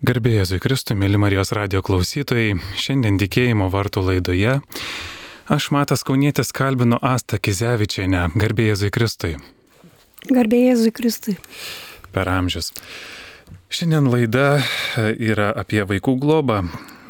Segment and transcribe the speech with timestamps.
[0.00, 4.54] Garbėjai Jėzui Kristui, mėly Marijos radio klausytojai, šiandien tikėjimo vartų laidoje
[5.52, 8.30] aš Matas Kaunietis kalbinu Astą Kizevičianę.
[8.32, 9.34] Garbėjai Jėzui Kristui.
[10.24, 11.36] Garbėjai Jėzui Kristui.
[12.16, 12.72] Per amžius.
[13.68, 14.64] Šiandien laida
[14.96, 16.62] yra apie vaikų globą.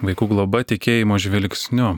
[0.02, 1.94] Vaikų globa tikėjimo žvilgsniu.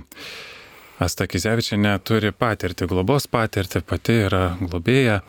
[1.00, 5.22] Asta Kizevičianė turi patirtį, globos patirtį, pati yra globėja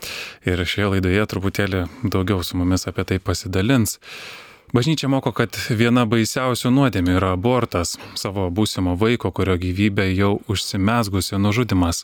[0.43, 4.02] ir šioje laidoje truputėlį daugiau su mumis apie tai pasidalins.
[4.74, 11.38] Bažnyčia moko, kad viena baisiausių nuodėmių yra abortas, savo būsimo vaiko, kurio gyvybė jau užsimesgusi
[11.38, 12.00] nužudimas.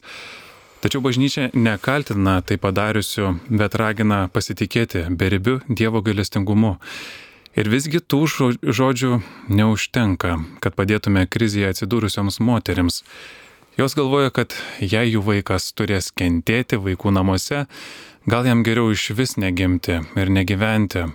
[0.84, 6.76] Tačiau bažnyčia nekaltina tai padariusių, bet ragina pasitikėti beribiu Dievo gailestingumu.
[7.58, 8.20] Ir visgi tų
[8.62, 9.18] žodžių
[9.50, 13.02] neužtenka, kad padėtume krizėje atsidūrusioms moteriams.
[13.82, 17.64] Jos galvoja, kad jei jų vaikas turės kentėti vaikų namuose,
[18.30, 21.08] gal jam geriau iš vis negimti ir negyventi.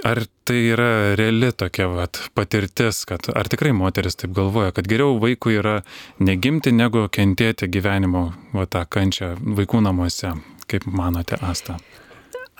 [0.00, 5.18] Ar tai yra reali tokia vat, patirtis, kad ar tikrai moteris taip galvoja, kad geriau
[5.20, 5.82] vaikui yra
[6.18, 10.32] negimti, negu kentėti gyvenimo va, tą kančią vaikų namuose?
[10.72, 11.76] Kaip manote, Asta?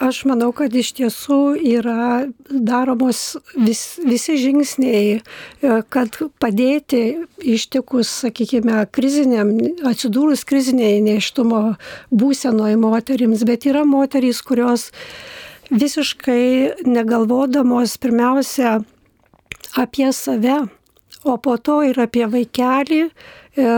[0.02, 7.02] Aš manau, kad iš tiesų yra daromos vis, visi žingsniai, e, kad padėti
[7.38, 9.52] ištikus, sakykime, kriziniam,
[9.86, 11.62] atsidūrus kriziniai neištumo
[12.10, 14.88] būsenoje moterims, bet yra moterys, kurios
[15.72, 18.80] visiškai negalvodamos pirmiausia
[19.76, 20.60] apie save,
[21.24, 23.74] o po to ir apie vaikelį, e,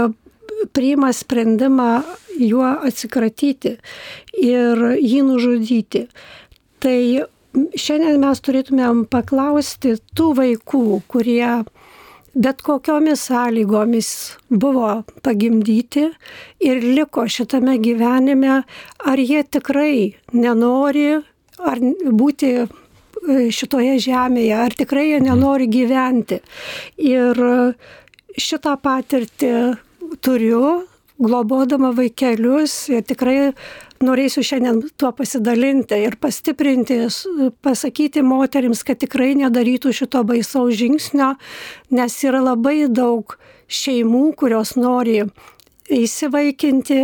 [0.74, 2.02] priima sprendimą
[2.40, 3.76] juo atsikratyti
[4.42, 6.06] ir jį nužudyti.
[6.82, 6.98] Tai
[7.78, 11.62] šiandien mes turėtumėm paklausti tų vaikų, kurie
[12.34, 14.08] bet kokiomis sąlygomis
[14.50, 16.08] buvo pagimdyti
[16.66, 18.64] ir liko šitame gyvenime,
[18.98, 21.22] ar jie tikrai nenori
[21.58, 22.66] ar būti e,
[23.54, 26.40] šitoje žemėje, ar tikrai jie nenori gyventi.
[26.98, 27.40] Ir
[28.34, 29.54] šitą patirtį
[30.24, 30.84] turiu,
[31.18, 33.52] globodama vaikelius ir tikrai
[34.04, 36.98] norėsiu šiandien tuo pasidalinti ir pastiprinti,
[37.64, 41.34] pasakyti moteriams, kad tikrai nedarytų šito baisaus žingsnio,
[41.94, 43.36] nes yra labai daug
[43.70, 45.22] šeimų, kurios nori
[45.92, 47.00] įsivaikinti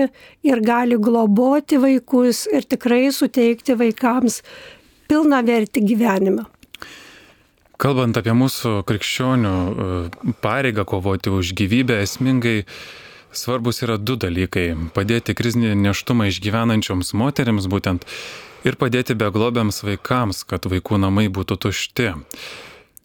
[0.47, 4.41] ir gali globoti vaikus ir tikrai suteikti vaikams
[5.11, 6.47] pilną vertį gyvenimą.
[7.81, 12.67] Kalbant apie mūsų krikščionių e, pareigą kovoti už gyvybę, esmingai
[13.33, 18.05] svarbus yra du dalykai- padėti krizinį neštumą išgyvenančioms moteriams būtent
[18.65, 22.13] ir padėti beglobiams vaikams, kad vaikų namai būtų tušti.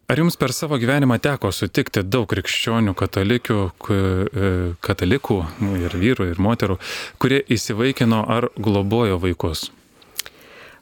[0.06, 3.56] Ar jums per savo gyvenimą teko sutikti daug krikščionių katalikių,
[3.90, 5.38] e, katalikų
[5.80, 6.76] ir vyrų, ir moterų,
[7.18, 9.64] kurie įsivaikino ar globojo vaikus?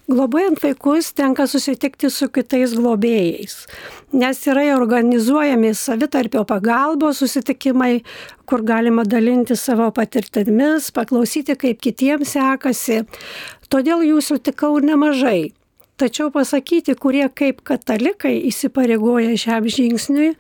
[0.05, 3.65] Globojant vaikus tenka susitikti su kitais globėjais,
[4.13, 8.03] nes yra organizuojami savitarpio pagalbos susitikimai,
[8.45, 13.07] kur galima dalinti savo patirtimis, paklausyti, kaip kitiems sekasi.
[13.73, 15.55] Todėl jų sutikau nemažai.
[15.95, 20.33] Tačiau pasakyti, kurie kaip katalikai įsipareigoja šiam žingsniui,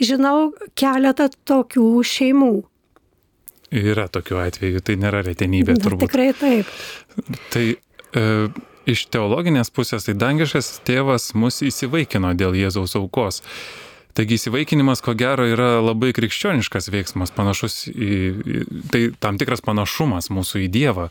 [0.00, 2.52] žinau keletą tokių šeimų.
[3.72, 6.08] Yra tokių atvejų, tai nėra retenybė turbūt.
[6.08, 6.72] Tikrai taip.
[7.52, 8.24] Tai e,
[8.88, 13.42] iš teologinės pusės, tai dangiškas tėvas mus įsivaikino dėl Jėzaus aukos.
[14.12, 18.18] Taigi įsivaikinimas, ko gero, yra labai krikščioniškas veiksmas, panašus į,
[18.92, 21.08] tai tam tikras panašumas mūsų į Dievą,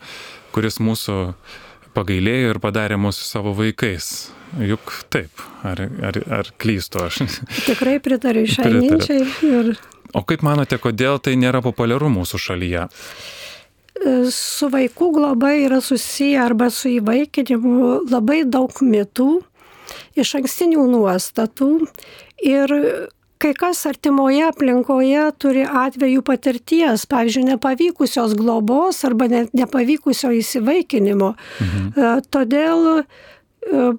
[0.54, 1.18] kuris mūsų
[1.96, 4.32] pagailėjo ir padarė mūsų savo vaikais.
[4.60, 7.22] Juk taip, ar, ar, ar klystu aš?
[7.70, 9.28] Tikrai pritariu šiai minčiai.
[9.48, 9.76] Ir...
[10.18, 12.88] O kaip manote, kodėl tai nėra populiaru mūsų šalyje?
[14.34, 19.30] Su vaikų globa yra susiję arba su įvaikinimu labai daug mitų,
[20.18, 21.72] iš ankstinių nuostatų
[22.44, 22.76] ir
[23.42, 31.34] kai kas artimoje aplinkoje turi atvejų patirties, pavyzdžiui, nepavykusios globos arba net nepavykusio įsivaikinimo.
[31.66, 31.92] Mhm.
[31.96, 33.92] E, todėl e,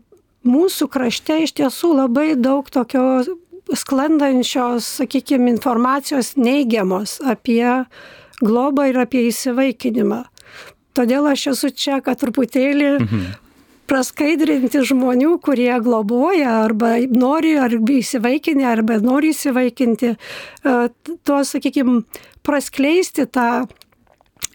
[0.46, 3.24] mūsų krašte iš tiesų labai daug tokio
[3.78, 7.64] sklandančios, sakykime, informacijos neigiamos apie
[8.42, 10.24] globą ir apie įsivaikinimą.
[10.92, 13.41] Todėl aš esu čia, kad truputėlį mhm
[13.92, 20.76] praskaidrinti žmonių, kurie globoja arba nori ar įsivaikinti, arba nori įsivaikinti, e,
[21.28, 22.00] tuos, sakykime,
[22.46, 23.66] praskleisti tą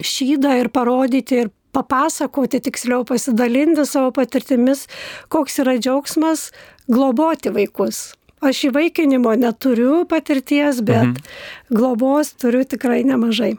[0.02, 4.86] šydą ir parodyti ir papasakoti, tiksliau pasidalinti savo patirtimis,
[5.30, 6.48] koks yra džiaugsmas
[6.90, 8.08] globoti vaikus.
[8.42, 11.40] Aš įvaikinimo neturiu patirties, bet mhm.
[11.74, 13.54] globos turiu tikrai nemažai.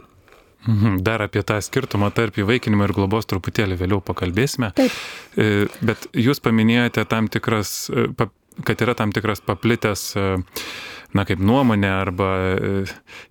[0.70, 4.72] Mhm, dar apie tą skirtumą tarp įvaikinimo ir globos truputėlį vėliau pakalbėsime.
[4.78, 4.94] Taip.
[5.34, 8.06] E, bet jūs paminėjote tam tikras, e,
[8.68, 10.04] kad yra tam tikras paplitęs,
[11.16, 12.30] na kaip nuomonė arba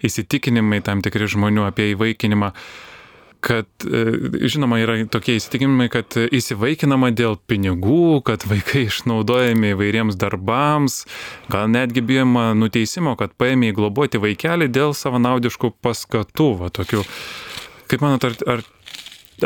[0.02, 2.49] įsitikinimai tam tikri žmonių apie įvaikinimą
[3.40, 4.05] kad, e,
[4.50, 11.05] žinoma, yra tokie įsitikinimai, kad įsivaikinama dėl pinigų, kad vaikai išnaudojami įvairiems darbams,
[11.52, 17.05] gal netgi bijoma nuteisimo, kad paėmė įgloboti vaikelį dėl savanaudiškų paskatų, va tokių.
[17.88, 18.64] Kaip manot, ar, ar,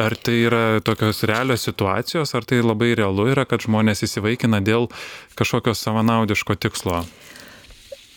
[0.03, 4.89] ar tai yra tokios realios situacijos, ar tai labai realu yra, kad žmonės įsivaikina dėl
[5.39, 7.05] kažkokio savanaudiško tikslo?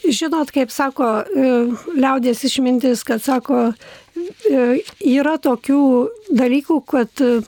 [0.08, 1.52] Žinot, kaip sako e,
[1.98, 3.72] liaudės išmintis, kad sako,
[4.50, 4.66] e,
[5.02, 5.82] yra tokių
[6.30, 7.40] dalykų, kad e,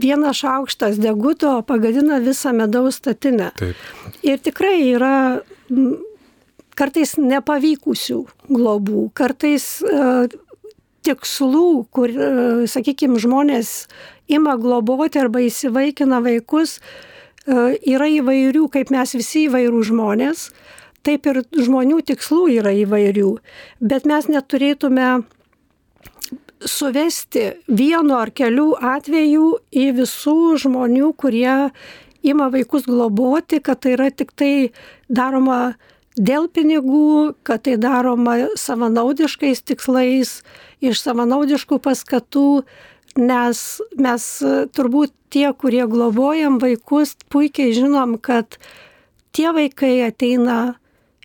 [0.00, 3.52] vienas šaukštas deguto pagadina visą medaus statinę.
[3.58, 3.82] Taip.
[4.24, 5.16] Ir tikrai yra
[6.74, 8.18] kartais nepavykusių
[8.48, 9.66] globų, kartais
[11.04, 12.14] tikslų, kur,
[12.70, 13.84] sakykime, žmonės
[14.32, 16.80] ima globoti arba įsivaikina vaikus,
[17.46, 20.48] yra įvairių, kaip mes visi įvairių žmonės
[21.04, 23.30] taip ir žmonių tikslų yra įvairių,
[23.80, 25.08] bet mes neturėtume
[26.64, 31.56] suvesti vieno ar kelių atvejų į visų žmonių, kurie
[32.24, 34.70] ima vaikus globoti, kad tai yra tik tai
[35.08, 35.74] daroma
[36.16, 40.38] dėl pinigų, kad tai daroma savanaudiškais tikslais,
[40.80, 42.64] iš savanaudiškų paskatų,
[43.20, 43.60] nes
[43.98, 44.24] mes
[44.74, 48.58] turbūt tie, kurie globojam vaikus, puikiai žinom, kad
[49.34, 50.76] tie vaikai ateina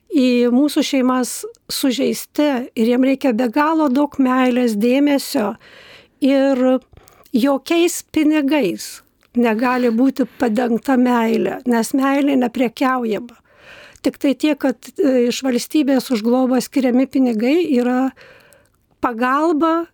[0.10, 1.34] į mūsų šeimas
[1.70, 5.54] sužeisti ir jiem reikia be galo daug meilės, dėmesio
[6.26, 6.80] ir
[7.34, 9.00] jokiais pinigais
[9.38, 13.38] negali būti padengta meilė, nes meilė nepriekiaujama.
[14.02, 18.14] Tik tai tiek, kad e, iš valstybės už globą skiriami pinigai yra
[19.04, 19.90] pagalba,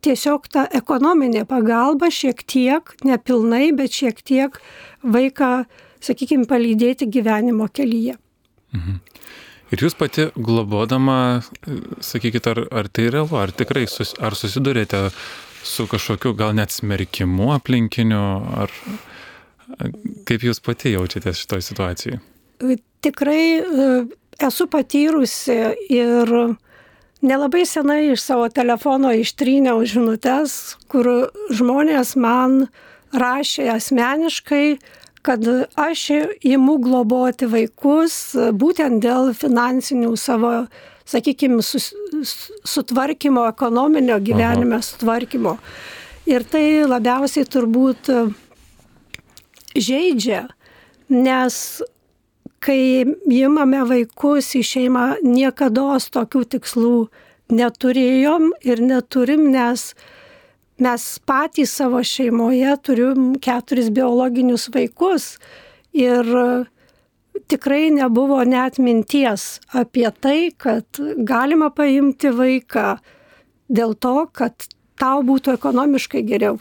[0.00, 4.56] tiesiog ta ekonominė pagalba šiek tiek, nepilnai, bet šiek tiek
[5.04, 5.66] vaiką,
[6.00, 8.16] sakykime, palydėti gyvenimo kelyje.
[8.72, 9.00] Mhm.
[9.70, 11.42] Ir jūs pati globodama,
[12.02, 15.08] sakykit, ar, ar tai realu, ar tikrai sus, ar susidurėte
[15.62, 18.24] su kažkokiu gal net smerkimu aplinkiniu,
[18.64, 18.74] ar
[20.26, 22.20] kaip jūs pati jaučiatės šitoje situacijoje?
[23.00, 23.88] Tikrai e,
[24.42, 25.56] esu patyrusi
[25.92, 26.34] ir
[27.22, 32.64] nelabai senai iš savo telefono ištryniau žinutės, kur žmonės man
[33.12, 34.80] rašė asmeniškai,
[35.26, 35.44] kad
[35.76, 36.06] aš
[36.40, 40.52] įimu globoti vaikus būtent dėl finansinių savo,
[41.08, 41.90] sakykime, sus,
[42.64, 44.86] sutvarkymo, ekonominio gyvenime Aha.
[44.86, 45.56] sutvarkymo.
[46.30, 48.10] Ir tai labiausiai turbūt
[49.74, 50.44] žaidžia,
[51.10, 51.56] nes
[52.60, 56.96] kai įimame vaikus į šeimą, niekada tokių tikslų
[57.50, 59.94] neturėjom ir neturim, nes
[60.80, 65.34] mes patys savo šeimoje turim keturis biologinius vaikus
[65.92, 66.26] ir
[67.50, 72.98] tikrai nebuvo net minties apie tai, kad galima paimti vaiką
[73.70, 74.68] dėl to, kad
[75.00, 76.58] tau būtų ekonomiškai geriau.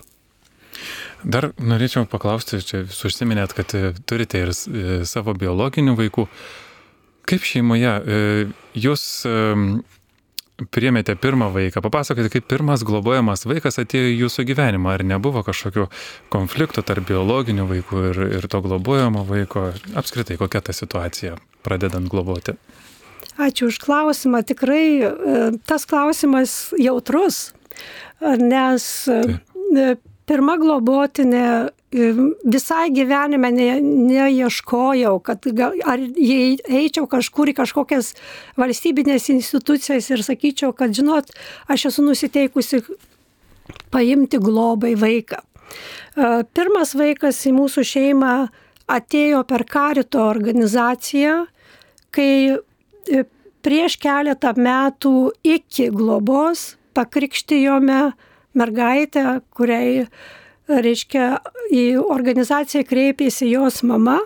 [1.23, 3.73] Dar norėčiau paklausti, čia jūs užsiminėt, kad
[4.07, 6.27] turite ir savo biologinių vaikų.
[7.29, 7.91] Kaip šeimoje
[8.79, 9.03] jūs
[10.73, 15.87] priemėte pirmą vaiką, papasakokite, kaip pirmas globojamas vaikas atėjo į jūsų gyvenimą, ar nebuvo kažkokių
[16.33, 19.69] konfliktų tarp biologinių vaikų ir, ir to globojamo vaiko,
[19.99, 22.57] apskritai kokia ta situacija, pradedant globoti.
[23.39, 25.11] Ačiū už klausimą, tikrai e,
[25.67, 27.53] tas klausimas jautrus,
[28.19, 30.08] nes Taip.
[30.29, 31.45] Pirma globotinė
[31.89, 38.13] visai gyvenime ne, neieškojau, kad gal, ar jei eičiau kažkur į kažkokias
[38.59, 41.33] valstybinės institucijas ir sakyčiau, kad žinot,
[41.67, 42.83] aš esu nusiteikusi
[43.89, 45.41] paimti globai vaiką.
[46.53, 48.33] Pirmas vaikas į mūsų šeimą
[48.89, 51.43] atėjo per karito organizaciją,
[52.13, 53.25] kai e,
[53.61, 58.01] prieš keletą metų iki globos pakrikštijome
[58.57, 60.05] mergaitę, kuriai
[60.69, 61.29] reiškia,
[61.73, 64.19] į organizaciją kreipėsi jos mama,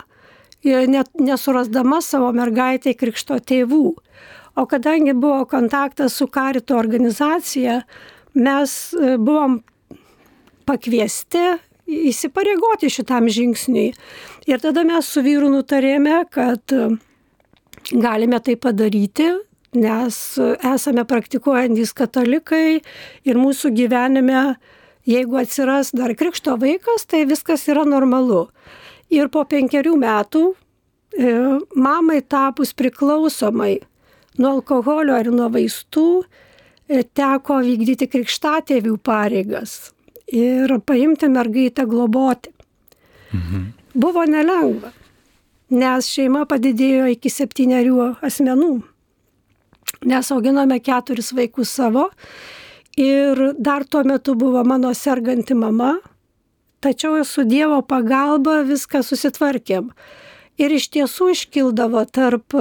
[0.63, 3.85] net nesurasdama savo mergaitę krikšto tėvų.
[4.55, 7.81] O kadangi buvo kontaktas su karito organizacija,
[8.33, 9.63] mes e, buvom
[10.69, 11.41] pakviesti
[11.89, 13.87] įsipareigoti šitam žingsniui.
[14.47, 16.85] Ir tada mes su vyru nutarėme, kad e,
[17.91, 19.31] galime tai padaryti,
[19.73, 20.21] nes
[20.73, 22.79] esame praktikuojantis katalikai
[23.25, 24.45] ir mūsų gyvenime
[25.03, 28.45] Jeigu atsiras dar krikšto vaikas, tai viskas yra normalu.
[29.11, 31.33] Ir po penkerių metų e,
[31.75, 33.81] mamai tapus priklausomai
[34.39, 36.23] nuo alkoholio ar nuo vaistų,
[36.87, 39.91] e, teko vykdyti krikštatėvių pareigas
[40.31, 42.55] ir paimti mergaitę globoti.
[43.35, 43.67] Mhm.
[43.93, 44.93] Buvo nelengva,
[45.69, 48.73] nes šeima padidėjo iki septyniarių asmenų.
[50.03, 52.09] Nes auginome keturis vaikus savo
[52.99, 55.95] ir dar tuo metu buvo mano serganti mama,
[56.83, 59.89] tačiau su Dievo pagalba viską susitvarkėm.
[60.59, 62.53] Ir iš tiesų iškildavo tarp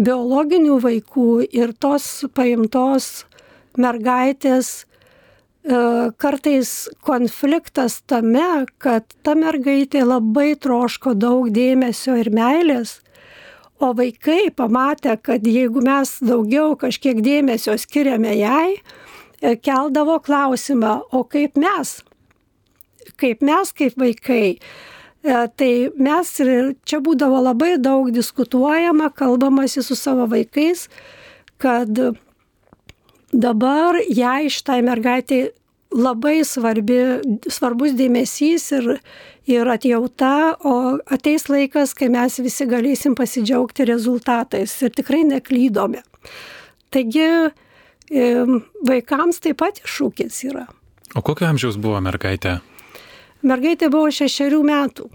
[0.00, 3.26] biologinių vaikų ir tos paimtos
[3.78, 5.76] mergaitės e,
[6.16, 12.98] kartais konfliktas tame, kad ta mergaitė labai troško daug dėmesio ir meilės,
[13.80, 18.76] o vaikai pamatė, kad jeigu mes daugiau kažkiek dėmesio skiriame jai,
[19.40, 22.00] e, keldavo klausimą, o kaip mes?
[23.20, 24.58] Kaip mes, kaip vaikai?
[25.20, 30.88] E, tai mes ir čia būdavo labai daug diskutuojama, kalbamasi su savo vaikais,
[31.60, 31.90] kad
[33.32, 35.50] dabar jai šitai mergaitai
[35.90, 37.00] labai svarbi,
[37.50, 38.88] svarbus dėmesys ir,
[39.48, 46.02] ir atjauta, o ateis laikas, kai mes visi galėsim pasidžiaugti rezultatais ir tikrai neklydome.
[46.90, 47.28] Taigi
[48.86, 50.66] vaikams taip pat iššūkis yra.
[51.14, 52.58] O kokio amžiaus buvo mergaitė?
[53.46, 55.06] Mergaitė buvo šešerių metų,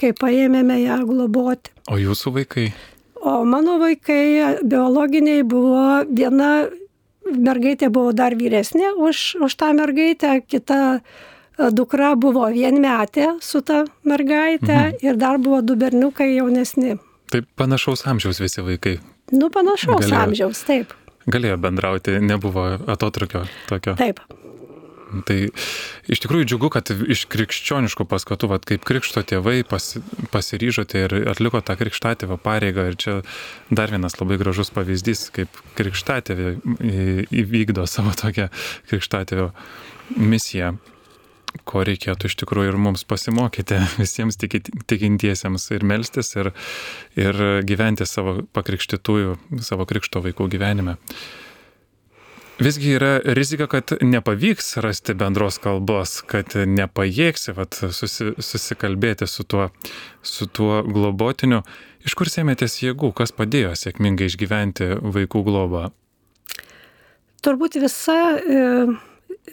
[0.00, 1.72] kai paėmėme ją globoti.
[1.90, 2.68] O jūsų vaikai?
[3.24, 6.66] O mano vaikai biologiniai buvo viena
[7.24, 11.00] mergaitė buvo dar vyresnė už, už tą mergaitę, kita
[11.58, 15.02] dukra buvo vienmetė su ta mergaitė mhm.
[15.06, 16.98] ir dar buvo du berniukai jaunesni.
[17.32, 18.98] Taip panašaus amžiaus visi vaikai.
[19.32, 20.92] Nu, panašaus galėjo, amžiaus, taip.
[21.30, 23.96] Galėjo bendrauti, nebuvo atotrukio tokio.
[23.98, 24.20] Taip.
[25.28, 25.36] Tai
[26.10, 29.92] iš tikrųjų džiugu, kad iš krikščioniškų paskatų, vat, kaip krikšto tėvai pas,
[30.34, 32.88] pasiryžote ir atliko tą krikštatėvio pareigą.
[32.90, 33.14] Ir čia
[33.70, 36.56] dar vienas labai gražus pavyzdys, kaip krikštatėvė
[37.44, 38.50] įvykdo savo tokią
[38.90, 39.52] krikštatėvio
[40.18, 40.74] misiją
[41.68, 46.52] ko reikėtų iš tikrųjų ir mums pasimokyti visiems tikintiesiems ir melstis ir,
[47.18, 50.98] ir gyventi savo pakrikštytųjų, savo krikšto vaikų gyvenime.
[52.58, 59.72] Visgi yra rizika, kad nepavyks rasti bendros kalbos, kad nepajėgsi vat, susi, susikalbėti su tuo,
[60.22, 61.64] su tuo globotiniu.
[62.06, 65.88] Iš kur sėmėtės jėgų, kas padėjo sėkmingai išgyventi vaikų globą?
[67.42, 68.62] Turbūt visa e,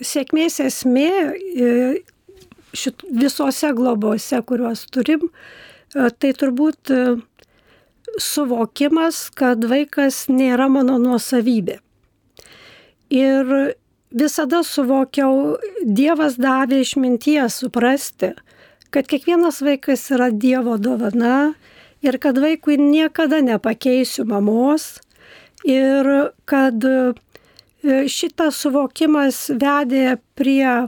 [0.02, 1.74] sėkmės esmė e,
[2.74, 5.28] šit, visose globose, kuriuos turim,
[5.96, 7.04] e, tai turbūt e,
[8.22, 11.80] suvokimas, kad vaikas nėra mano nuosavybė.
[13.12, 13.54] Ir
[14.12, 18.34] visada suvokiau, Dievas davė išminties suprasti,
[18.92, 21.54] kad kiekvienas vaikas yra Dievo dovana
[22.04, 25.00] ir kad vaikui niekada nepakeisiu mamos
[25.64, 27.14] ir kad e,
[27.84, 30.88] šitas suvokimas vedė prie e,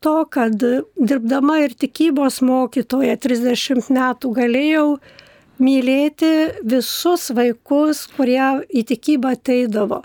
[0.00, 0.56] to, kad
[0.96, 4.86] dirbdama ir tikybos mokytoja 30 metų galėjau
[5.60, 6.32] mylėti
[6.64, 10.02] visus vaikus, kurie į tikybą ateidavo.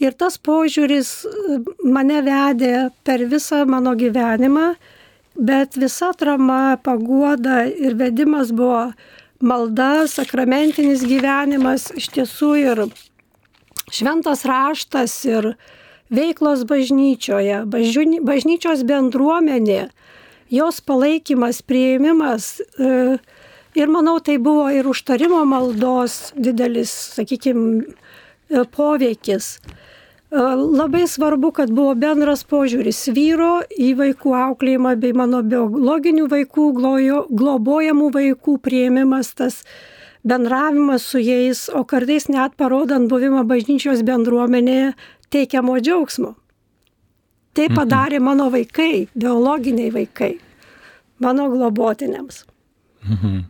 [0.00, 4.74] Ir tas požiūris e, mane vedė per visą mano gyvenimą,
[5.40, 8.90] bet visa trama, paguoda ir vedimas buvo
[9.40, 12.84] malda, sakramentinis gyvenimas, iš tiesų ir
[13.94, 15.52] šventas raštas ir
[16.10, 17.62] veiklos bažnyčioje,
[18.26, 19.90] bažnyčios bendruomenė,
[20.50, 22.56] jos palaikymas, prieimimas.
[22.60, 23.18] E,
[23.78, 27.84] ir manau, tai buvo ir užtarimo maldos didelis, sakykime,
[28.74, 29.58] poveikis.
[30.30, 36.66] Labai svarbu, kad buvo bendras požiūris vyro į vaikų auklėjimą bei mano biologinių vaikų,
[37.34, 39.64] globojamų vaikų prieimimas, tas
[40.24, 44.92] bendravimas su jais, o kartais net parodant buvimą bažnyčios bendruomenėje
[45.32, 46.34] teikiamo džiaugsmo.
[47.56, 47.76] Tai mhm.
[47.76, 50.34] padarė mano vaikai, biologiniai vaikai,
[51.24, 52.44] mano globotiniams.
[53.08, 53.42] Mhm.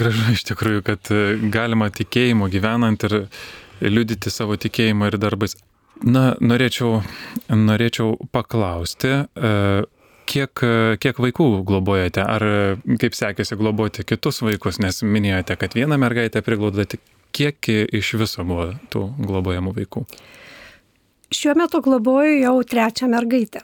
[0.00, 1.10] Gražu iš tikrųjų, kad
[1.52, 3.18] galima tikėjimo gyvenant ir
[3.84, 5.58] liudyti savo tikėjimą ir darbais.
[6.06, 7.02] Na, norėčiau,
[7.50, 9.50] norėčiau paklausti, e,
[10.28, 10.64] kiek,
[11.02, 12.44] kiek vaikų globojate, ar
[13.00, 17.00] kaip sekėsi globoti kitus vaikus, nes minėjote, kad vieną mergaitę priglaudate,
[17.36, 20.04] kiek iš viso buvo tų globojamų vaikų?
[21.34, 23.60] Šiuo metu globoju jau trečią mergaitę.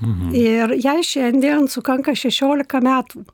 [0.00, 0.34] Mhm.
[0.34, 3.24] Ir jai šiandien sukanka 16 metų.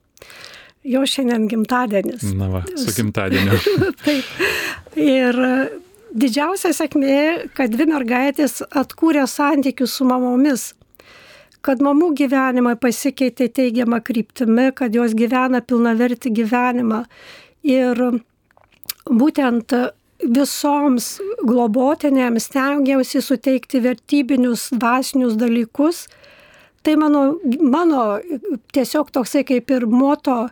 [0.86, 2.22] Jo šiandien gimtadienis.
[2.38, 3.58] Na va, su gimtadieniu.
[4.04, 4.28] Taip.
[4.96, 5.38] Ir
[6.14, 10.70] didžiausia sėkmė, kad dvi mergaitės atkūrė santykius su mamomis
[11.66, 17.02] kad mamų gyvenimai pasikeitė teigiamą kryptimį, kad jos gyvena pilnavertį gyvenimą.
[17.66, 18.02] Ir
[19.10, 19.74] būtent
[20.22, 26.06] visoms globotinėms stengiausi suteikti vertybinius, dvasinius dalykus.
[26.86, 27.22] Tai mano,
[27.60, 28.02] mano
[28.72, 30.46] tiesiog toksai kaip ir moto,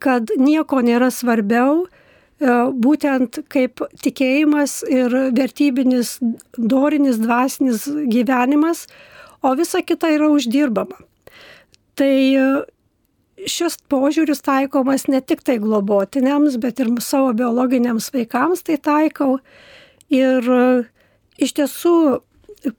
[0.00, 2.52] kad nieko nėra svarbiau, e,
[2.86, 6.16] būtent kaip tikėjimas ir vertybinis,
[6.56, 8.86] dorinis, dvasinis gyvenimas,
[9.42, 10.98] o visa kita yra uždirbama.
[11.98, 12.46] Tai e,
[13.48, 19.38] šis požiūris taikomas ne tik tai globotiniams, bet ir savo biologiniams vaikams tai taikau.
[20.12, 20.66] Ir e,
[21.40, 21.94] iš tiesų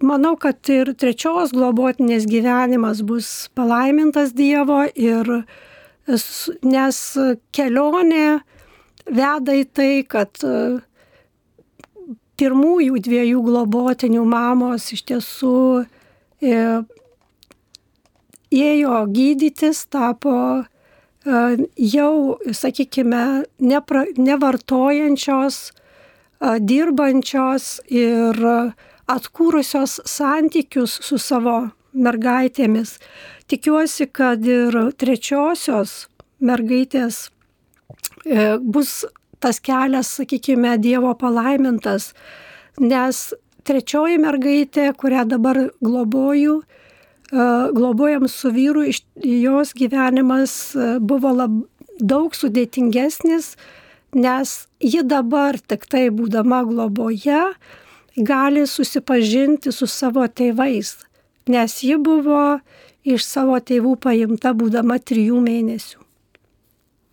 [0.06, 5.32] manau, kad ir trečios globotinės gyvenimas bus palaimintas Dievo ir
[6.65, 6.98] nes
[7.56, 8.41] kelionė
[9.06, 10.82] veda į tai, kad e,
[12.41, 15.58] pirmųjų dviejų globotinių mamos iš tiesų
[18.51, 20.63] ėjo gydytis, tapo e,
[21.77, 25.71] jau, sakykime, nepra, nevartojančios,
[26.41, 28.39] dirbančios ir
[29.12, 31.57] atkūrusios santykius su savo
[31.93, 32.95] mergaitėmis.
[33.51, 36.07] Tikiuosi, kad ir trečiosios
[36.41, 37.27] mergaitės
[38.25, 39.03] e, bus
[39.41, 42.12] tas kelias, sakykime, Dievo palaimintas,
[42.79, 43.31] nes
[43.68, 48.86] trečioji mergaitė, kurią dabar globoju, e, globojam su vyru,
[49.24, 51.62] jos gyvenimas e, buvo lab,
[52.00, 53.56] daug sudėtingesnis,
[54.18, 57.44] nes ji dabar tik tai būdama globoje,
[58.18, 60.96] gali susipažinti su savo tėvais,
[61.48, 62.60] nes ji buvo
[63.08, 66.01] iš savo tėvų paimta būdama trijų mėnesių.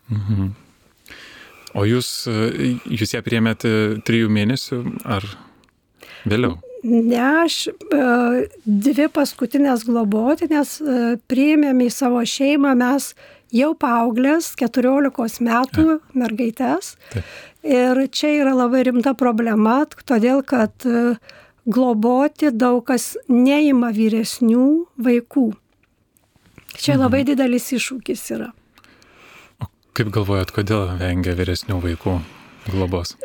[0.09, 0.49] Mhm.
[1.77, 2.25] O jūs,
[2.89, 3.69] jūs ją priemėte
[4.05, 5.25] trijų mėnesių ar
[6.25, 6.57] vėliau?
[6.83, 7.73] Ne, aš e,
[8.63, 13.11] dvi paskutinės globotinės e, priėmėm į savo šeimą, mes
[13.51, 15.97] jau paauglės, 14 metų ja.
[16.15, 16.93] mergaitės.
[17.11, 17.33] Taip.
[17.67, 21.17] Ir čia yra labai rimta problema, todėl kad e,
[21.67, 24.69] globoti daug kas neima vyresnių
[25.03, 25.49] vaikų.
[26.79, 27.03] Čia mhm.
[27.03, 28.53] labai didelis iššūkis yra.
[29.59, 29.67] O
[29.99, 32.21] kaip galvojat, kodėl vengia vyresnių vaikų
[32.71, 33.17] globos?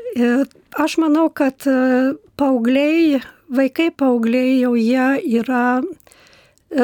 [0.74, 1.62] Aš manau, kad
[2.34, 3.20] e, paaugliai,
[3.54, 5.82] vaikai paaugliai jau jie yra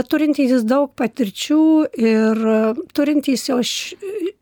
[0.06, 1.62] turintys daug patirčių
[1.98, 2.40] ir
[2.94, 3.58] turintys jau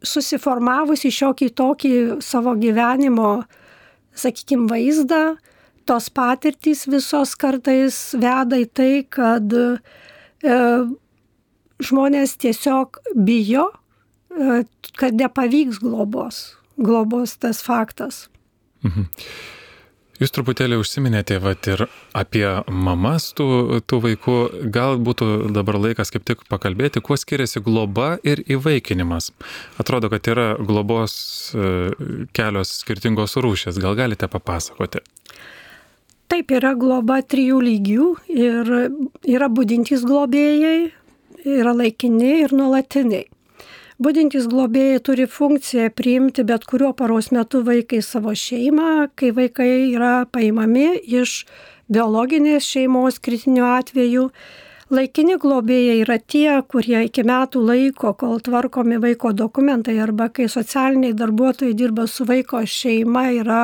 [0.05, 3.45] susiformavusi šiokį tokį savo gyvenimo,
[4.13, 5.39] sakykime, vaizdą,
[5.89, 9.67] tos patirtys visos kartais veda į tai, kad e,
[11.81, 13.71] žmonės tiesiog bijo,
[14.29, 14.65] e,
[15.01, 18.27] kad nepavyks globos, globos tas faktas.
[18.85, 19.09] Mhm.
[20.19, 21.85] Jūs truputėlį užsiminėte vat, ir
[22.17, 24.39] apie mamas tų, tų vaikų.
[24.75, 29.31] Gal būtų dabar laikas kaip tik pakalbėti, kuo skiriasi globa ir įvaikinimas.
[29.79, 31.15] Atrodo, kad yra globos
[31.55, 31.71] e,
[32.35, 33.79] kelios skirtingos rūšės.
[33.79, 35.05] Gal galite papasakoti?
[36.29, 38.75] Taip, yra globa trijų lygių ir
[39.23, 40.91] yra būdintys globėjai,
[41.47, 43.31] yra laikini ir nuolatiniai.
[43.99, 50.13] Budintys globėjai turi funkciją priimti bet kuriuo paros metu vaikai savo šeimą, kai vaikai yra
[50.31, 51.41] paimami iš
[51.91, 54.29] biologinės šeimos kritiniu atveju.
[54.95, 61.19] Laikini globėjai yra tie, kurie iki metų laiko, kol tvarkomi vaiko dokumentai arba kai socialiniai
[61.19, 63.63] darbuotojai dirba su vaiko šeima, yra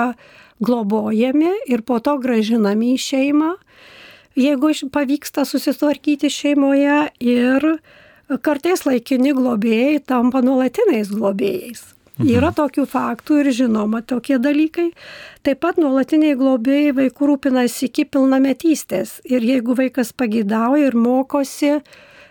[0.59, 3.57] globojami ir po to gražinami į šeimą.
[4.35, 7.75] Jeigu pavyksta susitvarkyti šeimoje ir
[8.43, 11.95] kartais laikini globėjai tampa nuolatiniais globėjais.
[12.15, 12.31] Mhm.
[12.31, 14.93] Yra tokių faktų ir žinoma tokie dalykai.
[15.43, 19.19] Taip pat nuolatiniai globėjai vaikų rūpinasi iki pilnametystės.
[19.27, 21.83] Ir jeigu vaikas pagydauja ir mokosi, e,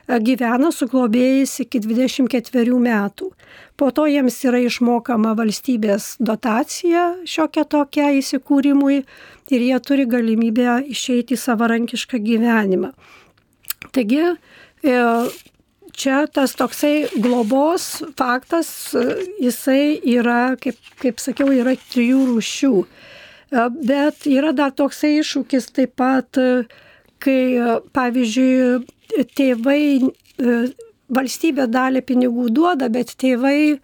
[0.07, 3.31] gyvena su globėjais iki 24 metų.
[3.75, 9.03] Po to jiems yra išmokama valstybės dotacija šiokia tokia įsikūrimui
[9.51, 12.93] ir jie turi galimybę išeiti į savarankišką gyvenimą.
[13.91, 14.37] Taigi,
[14.83, 14.95] e,
[15.95, 18.69] čia tas toksai globos faktas,
[19.41, 22.73] jisai yra, kaip, kaip sakiau, yra trijų rūšių.
[23.85, 26.39] Bet yra dar toksai iššūkis taip pat,
[27.21, 27.39] kai,
[27.93, 28.81] pavyzdžiui,
[29.37, 29.83] tėvai,
[31.13, 33.77] valstybė dalį pinigų duoda, bet tėvai e,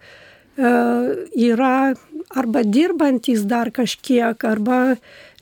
[1.50, 1.74] yra
[2.30, 4.96] arba dirbantis dar kažkiek, arba,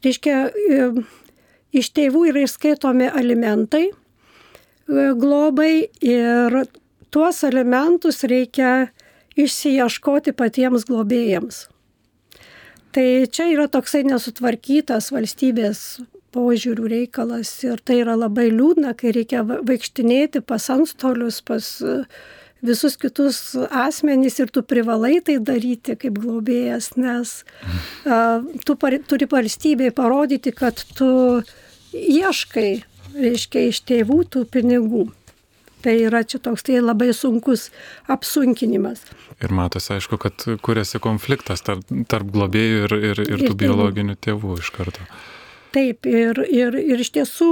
[0.04, 0.90] reiškia, e,
[1.76, 3.88] iš tėvų yra išskaitomi alimentai
[4.88, 6.62] globai ir
[7.12, 8.88] tuos elementus reikia
[9.38, 11.66] išsiieškoti patiems globėjams.
[12.92, 16.00] Tai čia yra toksai nesutvarkytas valstybės
[16.34, 22.00] požiūrių reikalas ir tai yra labai liūdna, kai reikia vaikštinėti pas antstolius, pas e,
[22.64, 27.34] visus kitus asmenys ir tu privalai tai daryti kaip globėjas, nes
[28.04, 31.10] uh, tu par, turi valstybėje parodyti, kad tu
[31.94, 32.72] ieškai
[33.18, 35.08] reiškia, iš tėvų tų pinigų.
[35.82, 37.68] tai yra čia toks tai labai sunkus
[38.10, 39.04] apsunkinimas.
[39.38, 44.58] Ir matosi, aišku, kad kuriasi konfliktas tarp, tarp globėjų ir, ir, ir tų biologinių tėvų
[44.58, 45.06] iš karto.
[45.70, 47.50] Taip, ir, ir, ir iš tiesų,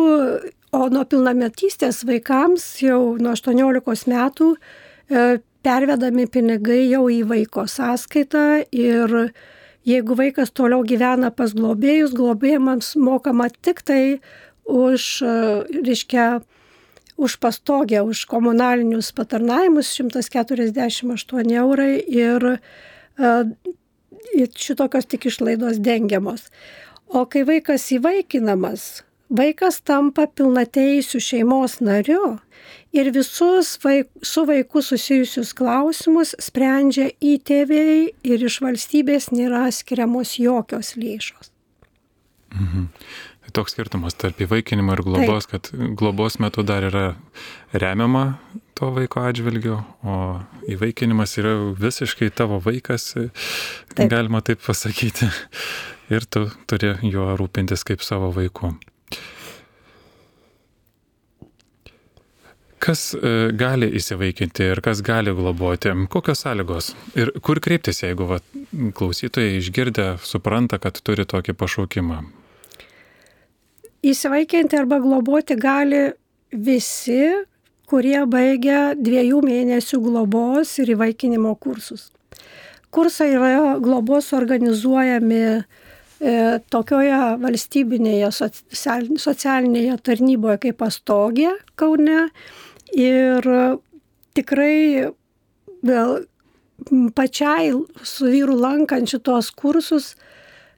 [0.75, 5.27] o nuo pilnametystės vaikams jau nuo 18 metų e,
[5.67, 9.15] pervedami pinigai jau į vaiko sąskaitą ir
[9.87, 14.19] jeigu vaikas toliau gyvena pas globėjus, globėjams mokama tik tai
[14.67, 15.33] už, e,
[15.87, 16.41] reiškia,
[17.17, 22.59] už pastogę, už komunalinius patarnavimus 148 eurai ir e,
[24.55, 26.51] šitokios tik išlaidos dengiamos.
[27.07, 32.39] O kai vaikas įvaikinamas, vaikas tampa pilnateisių šeimos nariu
[32.93, 40.97] ir visus vaik, su vaiku susijusius klausimus sprendžia įtėviai ir iš valstybės nėra skiriamos jokios
[40.99, 41.53] lėšos.
[42.57, 42.89] Mhm.
[43.55, 45.69] Toks skirtumas tarp įvaikinimo ir globos, taip.
[45.69, 47.07] kad globos metu dar yra
[47.73, 48.39] remiama
[48.77, 50.17] to vaiko atžvilgiu, o
[50.69, 53.13] įvaikinimas yra visiškai tavo vaikas,
[53.95, 54.11] taip.
[54.11, 55.31] galima taip pasakyti
[56.11, 58.75] ir tu turi juo rūpintis kaip savo vaiku.
[62.87, 68.39] Kas e, gali įsivaikinti ir kas gali globoti, kokios sąlygos ir kur kreiptis, jeigu va,
[68.95, 72.21] klausytojai išgirdę supranta, kad turi tokį pašaukimą.
[74.07, 76.05] Įsivaikinti arba globoti gali
[76.53, 77.23] visi,
[77.91, 82.11] kurie baigia dviejų mėnesių globos ir įvaikinimo kursus.
[82.95, 85.43] Kursai yra globos organizuojami
[86.17, 88.31] E, tokioje valstybinėje
[89.21, 92.31] socialinėje tarnyboje kaip pastogė Kaune.
[92.97, 93.49] Ir
[94.37, 95.11] tikrai
[95.85, 96.15] vėl
[97.17, 100.15] pačiai su vyru lankant šitos kursus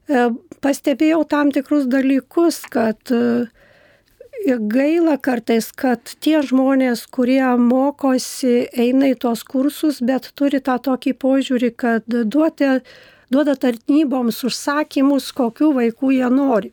[0.09, 0.27] e,
[0.65, 3.49] pastebėjau tam tikrus dalykus, kad e,
[4.47, 11.15] gaila kartais, kad tie žmonės, kurie mokosi, eina į tos kursus, bet turi tą tokį
[11.23, 12.75] požiūrį, kad duoti
[13.29, 16.73] duoda tarnyboms užsakymus, kokių vaikų jie nori.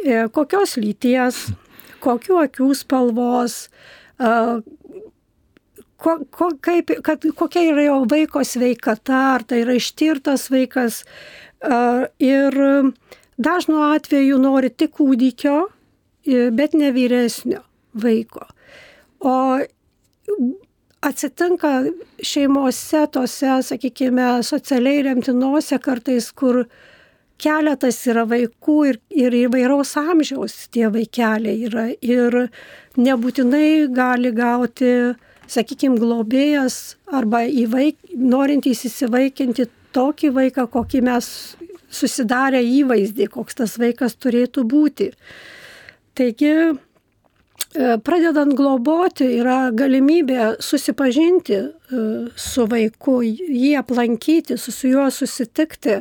[0.00, 1.44] E, kokios lyties,
[2.02, 3.66] kokių akių spalvos,
[6.00, 11.04] ko, ko, kaip, kad, kokia yra jo vaiko sveikata, ar tai yra ištirtas vaikas.
[11.60, 12.56] Ir
[13.36, 15.56] dažnu atveju nori tik kūdikio,
[16.56, 17.60] bet ne vyresnio
[17.92, 18.46] vaiko.
[19.20, 19.34] O
[21.00, 21.72] atsitinka
[22.22, 26.64] šeimose, tose, sakykime, socialiai remtinuose kartais, kur
[27.40, 32.36] keletas yra vaikų ir, ir įvairaus amžiaus tie vaikeliai yra ir
[33.00, 34.92] nebūtinai gali gauti,
[35.50, 41.30] sakykime, globėjas arba įvaik, norintys įsivaikinti tokį vaiką, kokį mes
[41.90, 45.10] susidarę įvaizdį, koks tas vaikas turėtų būti.
[46.18, 46.54] Taigi,
[47.70, 51.68] E, pradedant globoti yra galimybė susipažinti e,
[52.34, 56.00] su vaiku, jį aplankyti, su, su juo susitikti.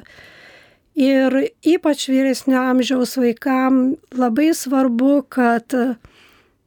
[0.99, 5.75] Ir ypač vyresnio amžiaus vaikam labai svarbu, kad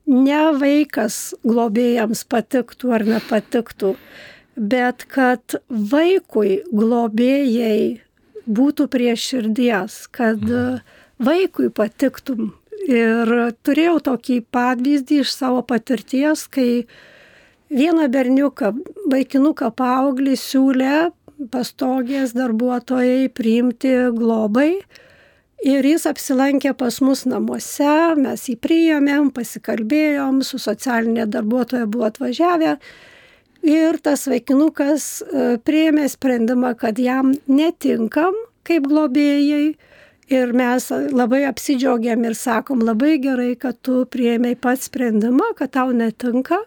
[0.07, 3.97] ne vaikas globėjams patiktų ar nepatiktų,
[4.63, 8.01] bet kad vaikui globėjai
[8.47, 10.83] būtų prie širdies, kad mhm.
[11.23, 13.31] vaikui patiktum Ir
[13.63, 16.85] turėjau tokį pavyzdį iš savo patirties, kai
[17.71, 18.73] vieną berniuką,
[19.13, 20.97] vaikinuką paauglį siūlė
[21.53, 24.83] pastogės darbuotojai priimti globai.
[25.63, 32.81] Ir jis apsilankė pas mus namuose, mes jį priėmėm, pasikalbėjom, su socialinė darbuotoja buvo atvažiavę.
[33.63, 38.35] Ir tas vaikinukas e, priėmė sprendimą, kad jam netinkam
[38.67, 39.75] kaip globėjai
[40.33, 45.91] Ir mes labai apsidžiaugiam ir sakom, labai gerai, kad tu prieimiai pats sprendimą, kad tau
[45.93, 46.63] netinka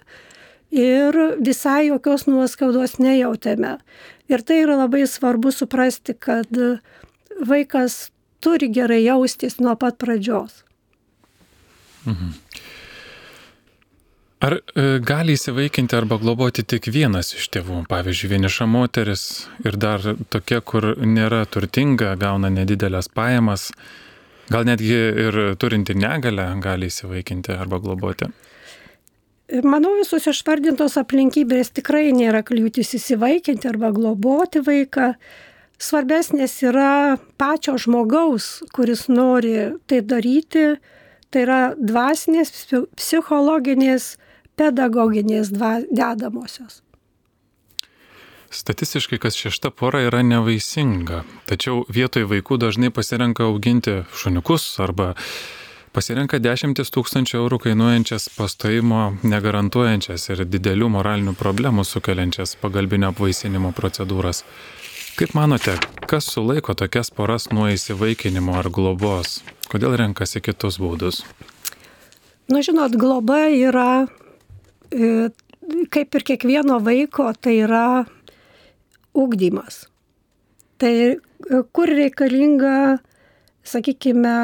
[0.76, 3.78] ir visai jokios nuoskaudos nejautėme.
[4.30, 6.52] Ir tai yra labai svarbu suprasti, kad
[7.42, 8.12] vaikas
[8.44, 10.62] turi gerai jaustis nuo pat pradžios.
[12.06, 12.45] Mhm.
[14.46, 19.24] Ar e, gali įsivaikinti arba globoti tik vienas iš tėvų, pavyzdžiui, vieniša moteris
[19.66, 20.04] ir dar
[20.34, 23.72] tokia, kur nėra turtinga, gauna nedidelės pajamas,
[24.52, 28.28] gal netgi ir turinti negalę gali įsivaikinti arba globoti?
[29.66, 35.14] Manau, visos išvardintos aplinkybės tikrai nėra kliūtis įsivaikinti arba globoti vaiką.
[35.82, 40.68] Svarbesnės yra pačio žmogaus, kuris nori tai daryti,
[41.34, 42.54] tai yra dvasinės,
[42.96, 44.16] psichologinės
[44.60, 46.82] pedagoginės dedamosios.
[48.56, 55.10] Statistiškai kas šešta pora yra nevaisinga, tačiau vietoj vaikų dažnai pasirenka auginti šuniukus arba
[55.96, 64.44] pasirenka dešimtis tūkstančių eurų kainuojančias pastojimo negarantuojančias ir didelių moralinių problemų sukeliančias pagalbinio apvaisinimo procedūras.
[65.16, 65.78] Kaip manote,
[66.12, 69.42] kas sulaiko tokias poras nuo įsivaikinimo ar globos?
[69.72, 71.22] Kodėl renkasi kitus būdus?
[72.52, 74.06] Nu, žinot, globa yra,
[75.92, 77.88] kaip ir kiekvieno vaiko, tai yra
[79.16, 79.86] ugdymas.
[80.78, 81.18] Tai e,
[81.72, 83.00] kur reikalinga,
[83.66, 84.36] sakykime,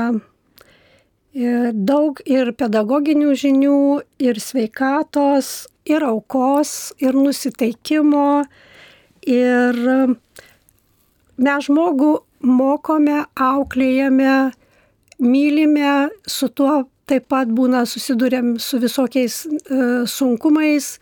[1.32, 3.76] E, daug ir pedagoginių žinių,
[4.20, 8.44] ir sveikatos, ir aukos, ir nusiteikimo.
[9.24, 10.00] Ir e,
[11.40, 12.12] mes žmogų
[12.44, 14.52] mokome, auklėjame,
[15.24, 15.94] mylime,
[16.28, 20.96] su tuo taip pat būna susidurėm su visokiais e, sunkumais.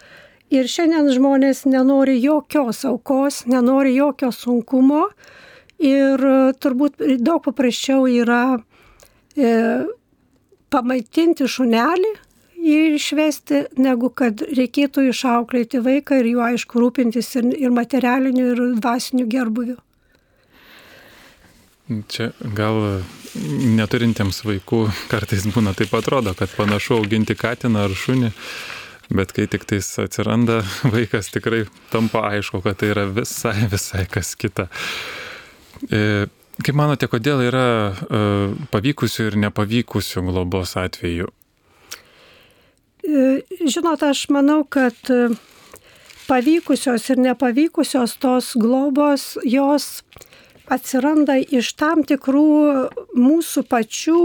[0.49, 5.05] Ir šiandien žmonės nenori jokios aukos, nenori jokio sunkumo.
[5.79, 8.57] Ir e, turbūt daug paprasčiau yra
[9.37, 9.53] e,
[10.73, 12.15] pamaitinti šunelį
[12.59, 18.63] jį išvesti, negu kad reikėtų išauklėti vaiką ir juo aišku rūpintis ir, ir materialiniu, ir
[18.81, 19.77] dvasiniu gerbuviu.
[22.11, 23.01] Čia gal
[23.35, 28.31] neturintiems vaikų kartais būna taip atrodo, kad panašu auginti katiną ar šunį,
[29.13, 30.61] bet kai tik tais atsiranda
[30.95, 34.69] vaikas, tikrai tampa aišku, kad tai yra visai, visai kas kita.
[35.89, 36.27] E,
[36.59, 41.29] Kaip manote, kodėl yra uh, pavykusių ir nepavykusių globos atvejų?
[43.07, 43.21] E,
[43.63, 45.29] žinot, aš manau, kad e,
[46.27, 50.01] pavykusios ir nepavykusios tos globos, jos
[50.69, 52.45] atsiranda iš tam tikrų
[53.17, 54.23] mūsų pačių,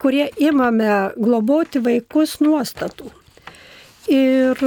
[0.00, 3.10] kurie imame globoti vaikus nuostatų.
[4.08, 4.62] Ir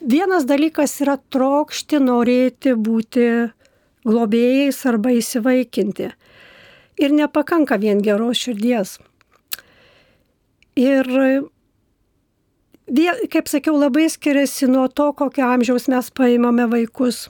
[0.00, 3.26] vienas dalykas yra trokšti, norėti būti
[4.08, 6.10] globėjais arba įsivaikinti.
[7.00, 8.98] Ir nepakanka vien geros širdies.
[10.80, 11.08] Ir,
[13.32, 17.26] kaip sakiau, labai skiriasi nuo to, kokio amžiaus mes paimame vaikus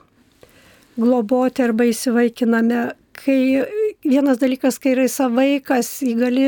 [0.98, 2.90] globoti arba įsivaikiname.
[3.20, 3.40] Kai
[4.06, 6.46] vienas dalykas, kai yra vaikas, jį gali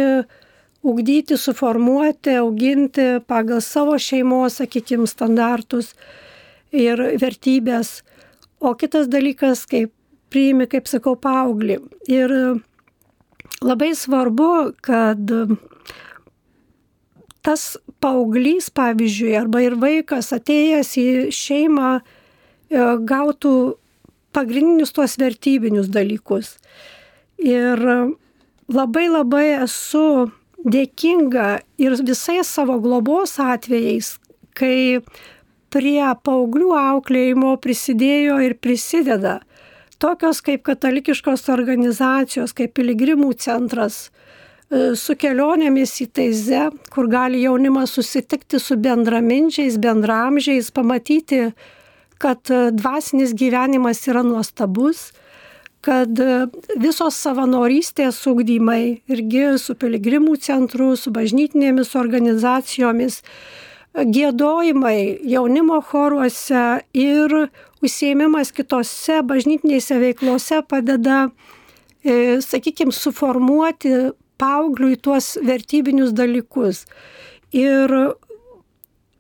[0.83, 5.93] ugdyti, suformuoti, auginti pagal savo šeimos, sakykime, standartus
[6.73, 8.03] ir vertybės.
[8.61, 9.93] O kitas dalykas, kaip
[10.33, 11.79] priimi, kaip sakau, paauglį.
[12.09, 12.33] Ir
[13.63, 15.31] labai svarbu, kad
[17.43, 22.03] tas paauglys, pavyzdžiui, arba ir vaikas atėjęs į šeimą e,
[23.09, 23.55] gautų
[24.33, 26.57] pagrindinius tuos vertybinius dalykus.
[27.43, 27.81] Ir
[28.73, 30.31] labai labai esu
[30.63, 31.49] dėkinga
[31.83, 34.17] ir visais savo globos atvejais,
[34.55, 35.01] kai
[35.73, 39.41] prie paauglių auklėjimo prisidėjo ir prisideda
[40.03, 46.65] tokios kaip katalikiškos organizacijos, kaip Piligrimų centras, e, su kelionėmis į Teize,
[46.95, 51.53] kur gali jaunimas susitikti su bendraminčiais, bendramžiais, pamatyti,
[52.23, 55.11] kad e, dvasinis gyvenimas yra nuostabus,
[55.83, 56.47] kad e,
[56.83, 63.23] visos savanorystės ugdymai irgi su piligrimų centru, su bažnytinėmis organizacijomis,
[63.93, 67.35] gėdojimai jaunimo choruose ir
[67.83, 71.27] užsiemimas kitose bažnytinėse veiklose padeda,
[72.07, 76.87] e, sakykime, suformuoti paaugliui tuos vertybinius dalykus.
[77.53, 77.93] Ir,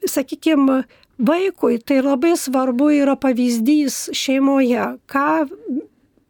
[0.09, 0.85] sakykime,
[1.27, 5.47] vaikui tai labai svarbu yra pavyzdys šeimoje, ką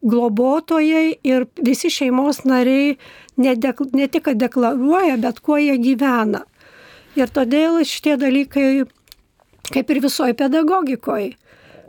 [0.02, 2.96] globotojai ir visi šeimos nariai
[3.36, 6.42] ne, dek, ne tik deklaruoja, bet kuo jie gyvena.
[7.16, 8.84] Ir todėl šitie dalykai,
[9.72, 11.34] kaip ir visoje pedagogikoje,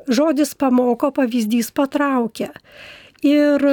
[0.08, 2.52] žodis pamoko, pavyzdys patraukia.
[3.24, 3.64] Ir,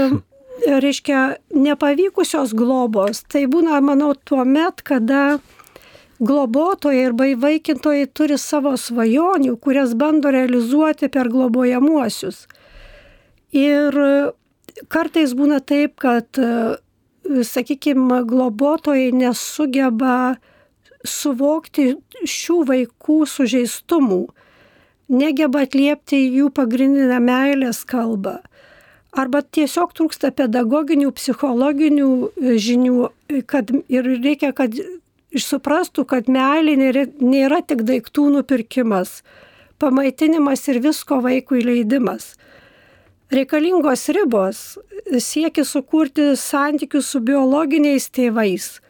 [0.66, 1.20] reiškia,
[1.54, 5.40] nepavykusios globos, tai būna, manau, tuo met, kada
[6.20, 12.44] globotojai ir vaikintojai turi savo svajonių, kurias bando realizuoti per globojamuosius.
[13.56, 13.96] Ir
[14.92, 16.28] kartais būna taip, kad,
[17.24, 20.36] sakykime, globotojai nesugeba
[21.06, 21.94] suvokti
[22.28, 24.22] šių vaikų sužeistumų
[25.10, 28.38] negeba atliepti jų pagrindinę meilės kalbą.
[29.10, 33.08] Arba tiesiog trūksta pedagoginių, psichologinių e, žinių,
[33.50, 34.76] kad ir reikia, kad
[35.38, 39.20] suprastų, kad meilė nėra, nėra tik daiktų nupirkimas,
[39.78, 42.34] pamaitinimas ir visko vaikų įleidimas.
[43.30, 44.60] Reikalingos ribos
[45.22, 48.80] siekia sukurti santykius su biologiniais tėvais,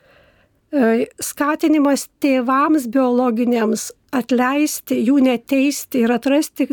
[0.72, 6.70] e, skatinimas tėvams biologiniams atleisti, jų neteisti ir atrasti,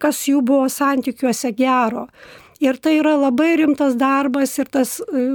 [0.00, 2.08] kas jų buvo santykiuose gero.
[2.60, 5.26] Ir tai yra labai rimtas darbas ir tas e,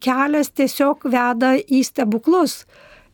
[0.00, 2.64] kelias tiesiog veda į stebuklus.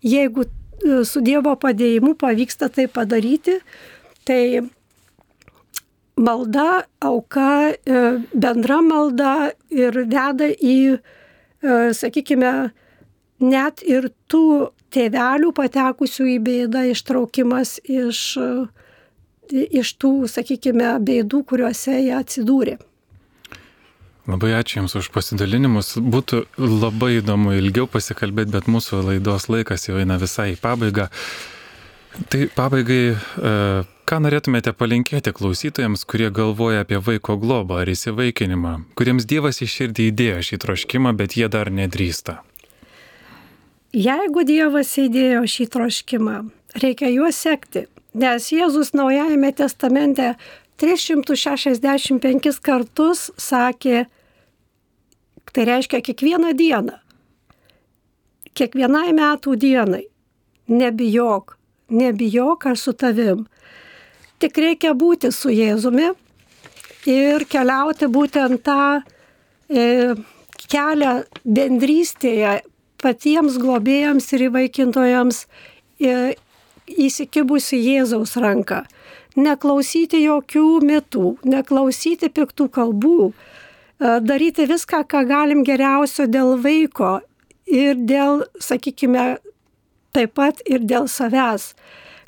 [0.02, 3.58] Jeigu e, su Dievo padėjimu pavyksta tai padaryti,
[4.26, 4.42] tai
[6.18, 9.34] malda, auka, e, bendra malda
[9.70, 10.98] ir veda į,
[11.94, 12.52] sakykime,
[13.38, 18.22] net ir tų tėvelių patekusių į bėdą ištraukimas iš,
[19.52, 22.80] iš tų, sakykime, bėdų, kuriuose jie atsidūrė.
[24.30, 25.96] Labai ačiū Jums už pasidalinimus.
[25.98, 31.08] Būtų labai įdomu ilgiau pasikalbėti, bet mūsų laidos laikas jau eina visai į pabaigą.
[32.30, 33.52] Tai pabaigai, e,
[34.06, 40.08] ką norėtumėte palinkėti klausytojams, kurie galvoja apie vaiko globą ar įsivaikinimą, kuriems Dievas į širdį
[40.12, 42.42] įdėjo šį troškimą, bet jie dar nedrįsta?
[43.96, 46.36] Jeigu Dievas įdėjo šį troškimą,
[46.84, 50.34] reikia juos sekti, nes Jėzus Naujajame testamente
[50.80, 54.06] 365 kartus sakė,
[55.52, 56.96] tai reiškia kiekvieną dieną,
[58.56, 60.04] kiekvienai metų dienai,
[60.72, 61.56] nebijok,
[61.92, 63.46] nebijok aš su tavim.
[64.42, 66.10] Tik reikia būti su Jėzumi
[67.06, 69.02] ir keliauti būtent tą
[69.70, 70.14] e,
[70.72, 71.12] kelią
[71.44, 72.62] bendrystėje
[73.02, 75.44] patiems globėjams ir įvaikintojams
[76.02, 76.34] e,
[76.86, 78.82] įsikibusi Jėzaus ranką
[79.36, 83.34] neklausyti jokių mitų, neklausyti piktų kalbų, e,
[84.20, 87.20] daryti viską, ką galim geriausio dėl vaiko
[87.66, 89.38] ir dėl, sakykime,
[90.12, 91.72] taip pat ir dėl savęs.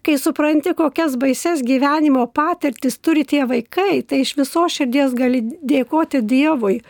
[0.04, 6.20] Kai supranti, kokias baises gyvenimo patirtis turi tie vaikai, tai iš viso širdies gali dėkoti
[6.20, 6.82] Dievui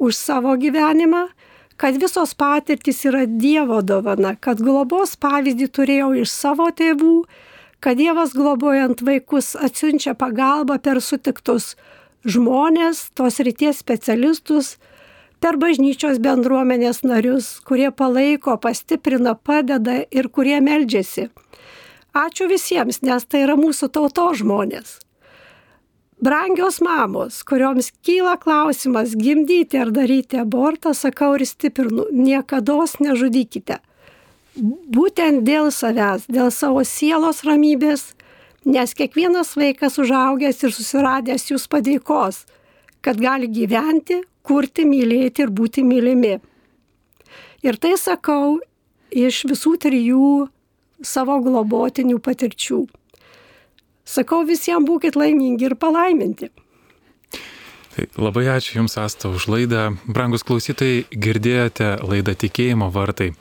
[0.00, 1.26] už savo gyvenimą,
[1.76, 7.16] kad visos patirtis yra Dievo dovana, kad globos pavyzdį turėjau iš savo tėvų
[7.82, 11.72] kad Dievas globojant vaikus atsiunčia pagalbą per sutiktus
[12.22, 14.76] žmonės, tos ryties specialistus,
[15.42, 21.26] per bažnyčios bendruomenės narius, kurie palaiko, pastiprina, padeda ir kurie meldžiasi.
[22.14, 25.00] Ačiū visiems, nes tai yra mūsų tauto žmonės.
[26.22, 33.82] Brangios mamos, kurioms kyla klausimas gimdyti ar daryti abortą, sakau ir stiprinu, niekada nežudykite
[34.56, 38.12] būtent dėl savęs, dėl savo sielos ramybės,
[38.64, 42.44] nes kiekvienas vaikas užaugęs ir susiradęs jūs padėkos,
[43.02, 46.38] kad gali gyventi, kurti, mylėti ir būti mylimi.
[47.62, 48.58] Ir tai sakau
[49.10, 50.48] iš visų trijų
[51.02, 52.84] savo globotinių patirčių.
[54.04, 56.50] Sakau visiems būkite laimingi ir palaiminti.
[57.92, 59.92] Tai labai ačiū Jums, Asta, už laidą.
[60.08, 63.34] Brangus klausytojai, girdėjote laidą Tikėjimo vartai.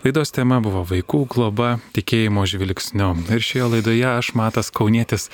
[0.00, 3.10] Laidos tema buvo vaikų globa tikėjimo žvilgsniu.
[3.36, 5.26] Ir šioje laidoje aš, Matas Kaunietis,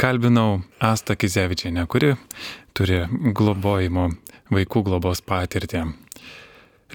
[0.00, 2.14] kalbinau Astą Kizevičianę, kuri
[2.72, 3.02] turi
[3.36, 4.06] globojimo
[4.48, 5.82] vaikų globos patirtį.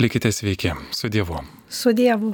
[0.02, 1.44] Likite sveiki, su Dievu.
[1.70, 2.34] Su Dievu.